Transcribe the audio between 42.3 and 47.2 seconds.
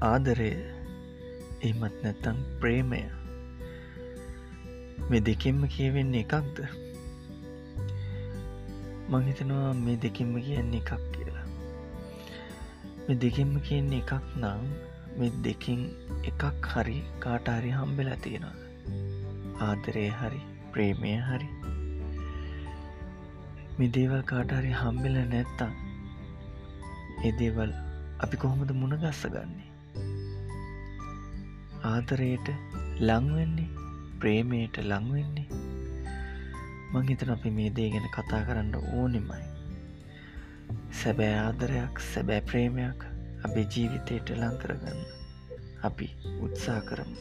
ප්‍රේමයක් අපේ ජීවිතයට ලංකරගන්න අපි උත්සා කරමු.